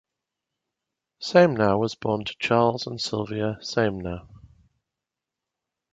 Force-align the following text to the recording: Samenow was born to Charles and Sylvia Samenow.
Samenow 1.21 1.77
was 1.77 1.93
born 1.93 2.25
to 2.25 2.35
Charles 2.39 2.87
and 2.87 2.99
Sylvia 2.99 3.59
Samenow. 3.61 4.27